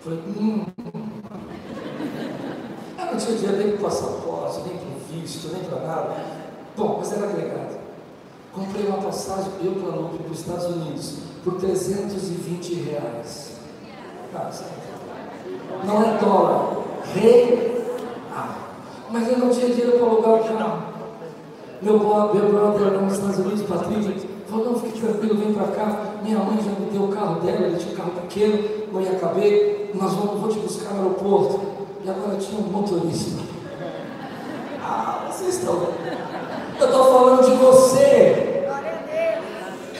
[0.00, 0.64] Falei, hum.
[2.98, 6.16] Eu não tinha dinheiro nem para passaporte, nem para visto, nem para nada.
[6.76, 7.76] Bom, mas era agregado.
[8.54, 13.56] Comprei uma passagem, eu para Lupe, para os Estados Unidos, por 320 reais.
[14.34, 14.50] Ah,
[15.84, 16.82] não é dólar,
[17.14, 17.76] real.
[19.10, 20.85] Mas eu não tinha dinheiro para alugar o carro.
[21.82, 24.14] Meu, brother lá nos Estados Unidos, Patrícia,
[24.48, 26.14] falou, não, fique tranquilo, vem para cá.
[26.22, 28.58] Minha mãe já me deu o carro dela, ele tinha um carro pequeno,
[28.92, 31.60] não ia caber, nós vamos, vou te buscar no aeroporto.
[32.04, 33.40] E agora tinha um motorista.
[34.82, 35.88] Ah, vocês estão.
[36.78, 38.64] Eu estou falando de você.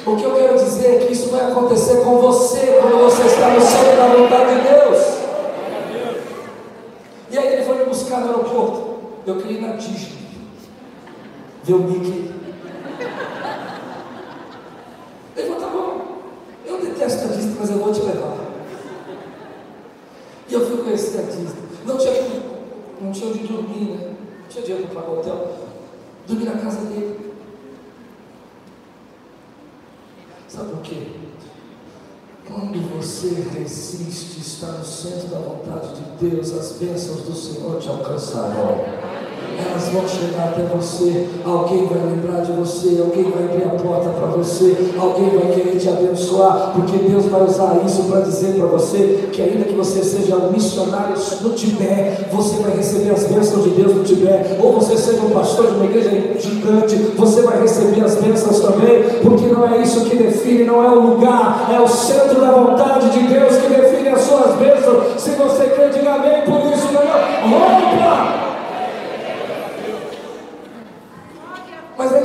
[0.07, 3.49] O que eu quero dizer é que isso vai acontecer com você quando você está
[3.49, 5.17] no centro da vontade de Deus.
[7.29, 8.97] E aí ele foi me buscar no aeroporto.
[9.27, 10.26] Eu queria ir na Disney.
[11.67, 12.31] Ver o Mickey.
[15.37, 16.23] Ele falou, tá bom.
[16.65, 18.37] Eu detesto a mas eu vou te levar.
[20.49, 21.67] E eu fui conhecer a Disney.
[21.85, 22.13] Não tinha,
[23.01, 24.15] não tinha onde dormir, né?
[24.43, 25.57] Não tinha dinheiro para pagar o hotel.
[26.29, 27.35] Dormi na casa dele.
[30.47, 31.09] Sabe por quê?
[32.47, 37.89] Quando você resiste, está no centro da vontade de Deus, as bênçãos do Senhor te
[37.89, 38.96] alcançarão
[39.59, 41.29] elas vão chegar até você.
[41.45, 45.79] Alguém vai lembrar de você, alguém vai abrir a porta para você, alguém vai querer
[45.79, 50.03] te abençoar, porque Deus vai usar isso para dizer para você que, ainda que você
[50.03, 54.73] seja um missionário no Tibete, você vai receber as bênçãos de Deus no Tibete, ou
[54.73, 59.47] você seja um pastor de uma igreja gigante, você vai receber as bênçãos também, porque
[59.47, 63.27] não é isso que define, não é o lugar, é o centro da vontade de
[63.27, 65.21] Deus que define as suas bênçãos.
[65.21, 67.17] Se você quer, diga amém por isso, não é?
[71.99, 72.21] Mas é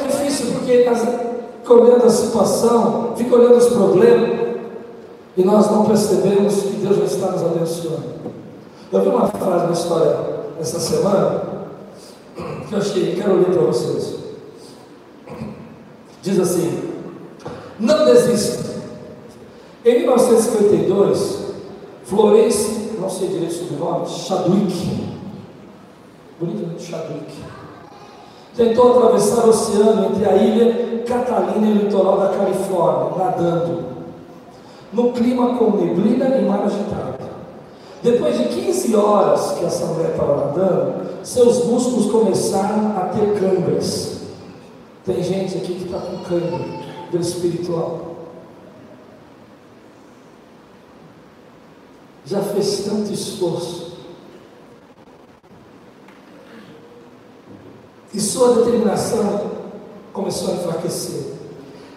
[0.78, 4.42] difícil porque fica olhando a situação, fica olhando os problemas,
[5.38, 8.12] e nós não percebemos que Deus já está nos abençoando.
[8.92, 10.18] Eu vi uma frase na história
[10.60, 11.44] essa semana
[12.68, 14.16] que eu achei, quero ler para vocês.
[16.22, 16.92] Diz assim:
[17.80, 18.72] Não desista.
[19.84, 21.38] Em 1952,
[22.04, 25.18] Florence, não sei direito o nome, Chadwick,
[26.40, 26.76] bonito, né?
[26.78, 27.34] Chadwick,
[28.56, 33.84] tentou atravessar o oceano entre a ilha Catalina e o litoral da Califórnia, nadando,
[34.94, 37.22] no clima com neblina e mar agitado.
[38.04, 44.22] Depois de 15 horas que essa mulher estava nadando, seus músculos começaram a ter câimbras.
[45.06, 46.66] Tem gente aqui que está com câimbra
[47.12, 48.12] do espiritual.
[52.26, 53.91] Já fez tanto esforço
[58.14, 59.52] e sua determinação
[60.14, 61.34] começou a enfraquecer.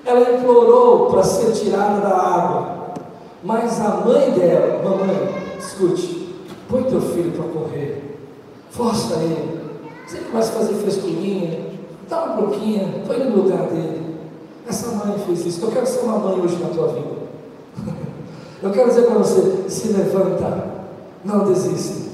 [0.05, 2.95] Ela implorou para ser tirada da água,
[3.43, 6.35] mas a mãe dela, mamãe, escute,
[6.69, 8.19] põe teu filho para correr,
[8.71, 9.61] força ele,
[10.07, 11.65] você começa a fazer frescurinha,
[12.09, 14.17] dá uma broquinha, põe no lugar dele.
[14.69, 15.65] Essa mãe fez isso.
[15.65, 17.25] Eu quero ser uma mãe hoje na tua vida.
[18.63, 20.65] Eu quero dizer para você: se levanta,
[21.25, 22.11] não desista.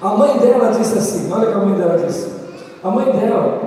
[0.00, 2.39] A mãe dela disse assim: olha o que a mãe dela disse.
[2.82, 3.60] A mãe dela,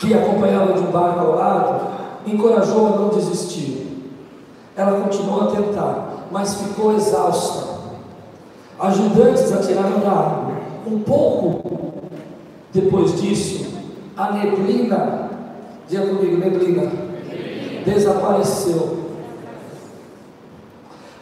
[0.00, 1.86] que acompanhava de um barco ao lado,
[2.26, 3.86] encorajou a não desistir.
[4.76, 7.78] Ela continuou a tentar, mas ficou exausta.
[8.78, 10.58] Ajudantes a tiraram da água.
[10.86, 11.78] Um pouco
[12.72, 13.66] depois disso,
[14.16, 15.30] a neblina,
[15.88, 16.90] diga comigo, neblina,
[17.84, 18.98] desapareceu.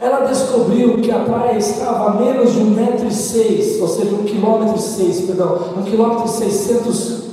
[0.00, 4.14] Ela descobriu que a praia estava a menos de um metro e seis, ou seja,
[4.14, 7.24] um quilômetro e seis, perdão, um quilômetro e seiscentos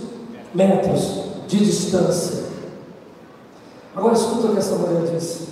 [0.54, 2.44] metros de distância.
[3.96, 5.48] Agora escuta o que essa mulher disse.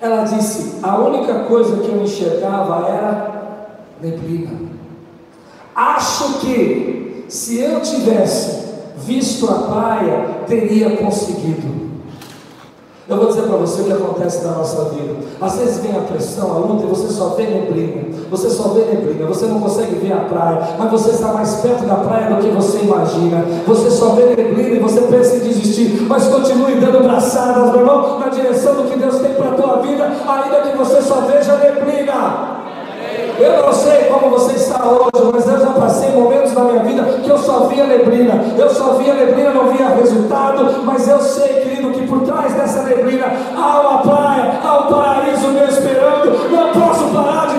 [0.00, 4.74] Ela disse: a única coisa que eu enxergava era neblina.
[5.74, 8.64] Acho que se eu tivesse
[8.98, 11.84] visto a praia, teria conseguido.
[13.08, 15.16] Eu vou dizer para você o que acontece na nossa vida.
[15.40, 18.13] Às vezes vem a pressão, a luta, e você só vê neblina.
[18.34, 19.28] Você só vê neblina.
[19.28, 22.48] Você não consegue ver a praia, mas você está mais perto da praia do que
[22.48, 23.44] você imagina.
[23.64, 28.18] Você só vê neblina e você pensa em desistir, mas continue dando braçadas, meu irmão,
[28.18, 31.56] na direção do que Deus tem para a tua vida, ainda que você só veja
[31.58, 32.54] neblina.
[33.38, 37.02] Eu não sei como você está hoje, mas eu já passei momentos na minha vida
[37.22, 38.44] que eu só via neblina.
[38.56, 42.82] Eu só via neblina, não via resultado, mas eu sei, querido, que por trás dessa
[42.82, 43.26] neblina
[43.56, 46.50] há uma praia, há um paraíso me esperando.
[46.50, 47.53] Não posso parar de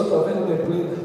[0.00, 0.96] só está vendo neblina.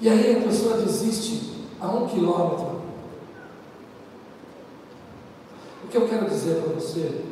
[0.00, 2.82] E aí a pessoa desiste a um quilômetro.
[5.84, 7.22] O que eu quero dizer para você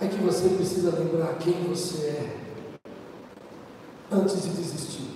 [0.00, 2.36] é que você precisa lembrar quem você é
[4.10, 5.10] antes de desistir.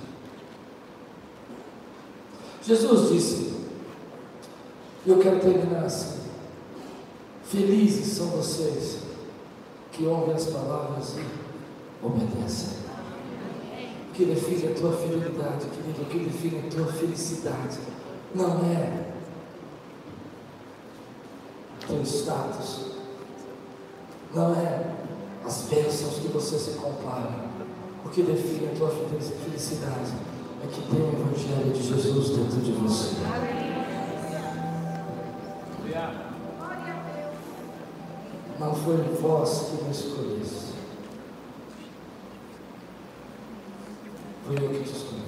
[2.63, 3.55] Jesus disse,
[5.07, 6.21] eu quero terminar assim:
[7.45, 9.14] Felizes são vocês
[9.97, 12.85] que ouvem as palavras e obedecem
[14.15, 17.79] que define a tua fidelidade, querido, que define a tua felicidade
[18.35, 19.05] não é
[21.87, 22.93] teu status,
[24.35, 24.95] não é
[25.45, 27.45] as bênçãos que você se compara.
[28.05, 30.13] O que define a tua felicidade
[30.63, 33.15] é que tem o Evangelho de Jesus dentro de você.
[38.59, 40.75] Não foi vós que me escolheste.
[44.47, 45.25] Foi eu que te escolhi.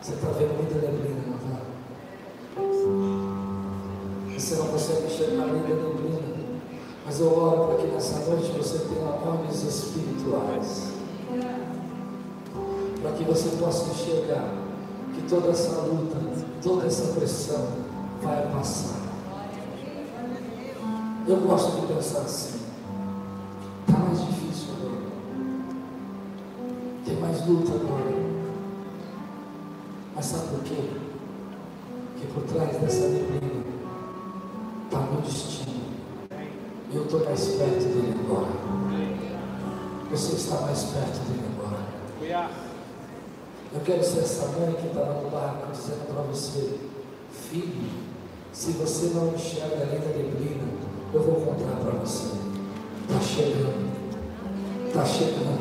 [0.00, 1.56] Você está vendo muita neblina, não está?
[4.34, 5.96] Você não consegue enxergar a neblina.
[7.04, 10.92] Mas eu oro para que nessa noite você tenha olhos espirituais.
[13.02, 14.54] Para que você possa enxergar
[15.14, 16.16] que toda essa luta,
[16.62, 17.68] toda essa pressão
[18.22, 19.05] vai passar.
[21.28, 22.60] Eu gosto de pensar assim.
[23.86, 25.06] Está mais difícil agora
[27.06, 28.16] tem mais luta agora.
[30.14, 30.90] Mas sabe por quê?
[32.12, 33.64] Porque por trás dessa neblina
[34.84, 35.86] está meu destino.
[36.92, 38.52] Eu estou mais perto dele agora.
[40.10, 42.50] Você está mais perto dele agora.
[43.72, 46.78] Eu quero ser essa mãe que está no barco dizendo para você,
[47.30, 47.90] filho,
[48.52, 50.75] se você não enxerga além da neblina,
[51.12, 52.32] eu vou contar para você.
[53.08, 53.86] Está chegando.
[54.86, 55.60] Está chegando.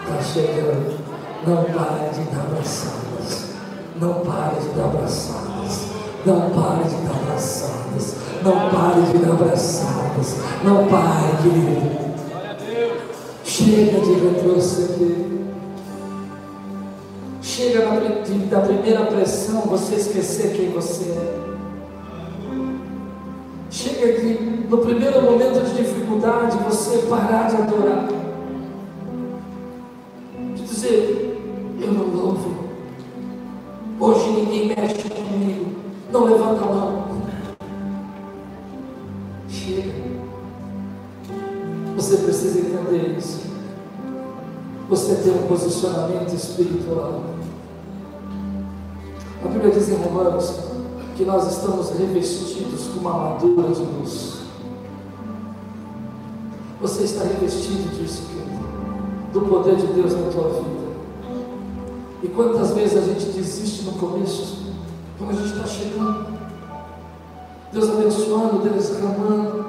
[0.00, 0.98] Está chegando.
[1.46, 3.52] Não pare de dar abraçadas.
[4.00, 5.92] Não pare de dar abraçadas.
[6.24, 8.16] Não pare de dar abraçadas.
[8.42, 10.36] Não pare de dar abraçadas.
[10.64, 12.02] Não pare, querido.
[13.44, 15.32] Chega de retroceder.
[17.42, 17.80] Chega
[18.48, 21.61] da primeira pressão você esquecer quem você é.
[23.72, 24.34] Chega de,
[24.68, 28.22] no primeiro momento de dificuldade, você parar de adorar
[30.82, 31.40] dizer,
[31.80, 32.64] eu não louvo.
[34.00, 35.72] Hoje ninguém mexe comigo.
[36.10, 37.22] Não levanta a mão.
[39.48, 39.92] Chega.
[41.94, 43.42] Você precisa entender isso.
[44.88, 47.22] Você tem um posicionamento espiritual.
[49.44, 50.71] A Bíblia diz em Romanos
[51.16, 54.42] que nós estamos revestidos com uma armadura de luz.
[56.80, 58.42] Você está revestido disso, querido
[59.32, 60.92] do poder de Deus na tua vida.
[62.22, 64.58] E quantas vezes a gente desiste no começo,
[65.18, 66.26] quando a gente está chegando,
[67.72, 69.64] Deus abençoando, Deus derramando,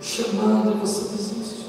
[0.00, 1.64] chamando e você desiste.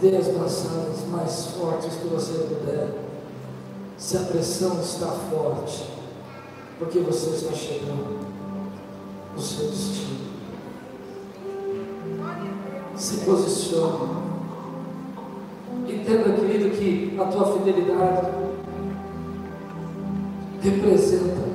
[0.00, 2.94] Dê as braçadas mais fortes que você puder.
[3.96, 5.84] Se a pressão está forte,
[6.78, 8.18] porque você está chegando
[9.34, 10.18] no seu destino.
[12.94, 14.28] Se posicione.
[15.88, 18.28] Entenda, querido, que a tua fidelidade
[20.60, 21.48] representa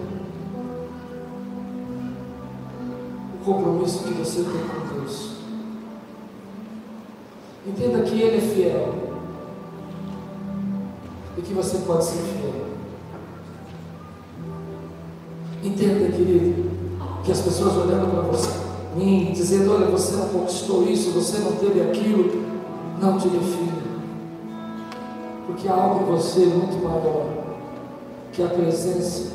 [3.35, 5.33] o compromisso que você tem com Deus.
[7.65, 8.93] Entenda que Ele é fiel
[11.37, 12.62] e que você pode ser fiel.
[15.63, 16.71] Entenda, querido,
[17.23, 18.49] que as pessoas olhando para você,
[18.95, 22.43] mim, dizendo: Olha, você não conquistou isso, você não teve aquilo,
[23.01, 23.83] não te define
[25.45, 27.43] porque há algo em você muito maior.
[28.31, 29.31] que a presença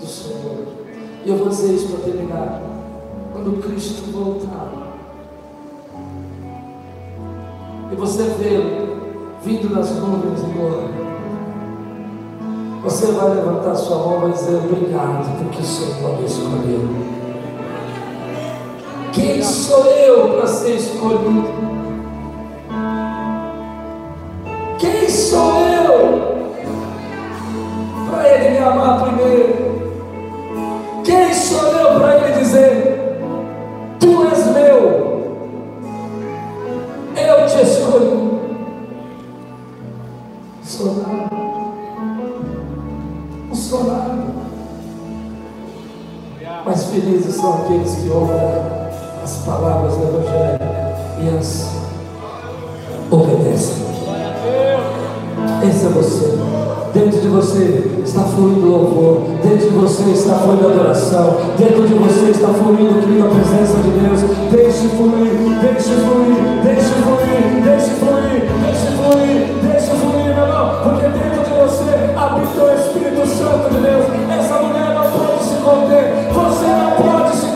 [0.00, 0.66] do Senhor.
[1.24, 2.60] E eu vou dizer isso para terminar.
[3.32, 4.72] Quando Cristo voltar,
[7.90, 8.58] e você vê
[9.44, 11.01] vindo das nuvens glória,
[12.82, 16.88] você vai levantar sua mão e vai dizer obrigado, porque o Senhor me escolheu.
[19.12, 21.71] Quem sou eu para ser escolhido?
[47.62, 48.36] Aqueles que ouvem
[49.22, 50.58] as palavras do Evangelho
[51.22, 51.70] e as
[53.10, 53.82] obedecem.
[55.68, 56.38] Esse é você.
[56.92, 59.22] Dentro de você está fluindo louvor.
[59.42, 61.36] Dentro de você está fluindo adoração.
[61.56, 64.20] Dentro de você está fluindo, querido, a presença de Deus.
[64.50, 70.80] Deixe fluir, deixe fluir, deixe fluir, deixe fluir, deixe fluir, deixe fluir, meu irmão.
[70.82, 74.04] Porque dentro de você habita o Espírito Santo de Deus.
[74.36, 76.28] Essa mulher não pode se conter.
[76.32, 77.51] Você não pode.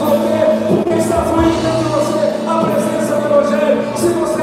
[3.99, 4.36] すい